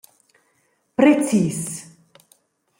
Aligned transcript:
Precis. 0.99 1.61